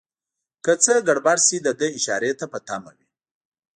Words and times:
که 0.63 0.71
څه 0.83 0.93
ګړبړ 1.07 1.37
شي 1.47 1.57
دده 1.67 1.87
اشارې 1.97 2.31
ته 2.39 2.45
په 2.51 2.59
تمه 2.67 2.91
وي. 2.97 3.07